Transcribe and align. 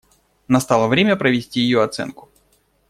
Настало 0.47 0.87
время 0.87 1.15
провести 1.15 1.59
ее 1.61 1.83
оценку. 1.83 2.27